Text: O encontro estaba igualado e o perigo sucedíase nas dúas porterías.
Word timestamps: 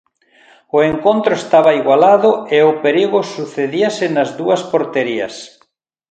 O 0.77 0.79
encontro 0.91 1.33
estaba 1.41 1.77
igualado 1.81 2.29
e 2.55 2.59
o 2.71 2.73
perigo 2.83 3.19
sucedíase 3.33 4.05
nas 4.15 4.29
dúas 4.39 4.61
porterías. 4.71 5.33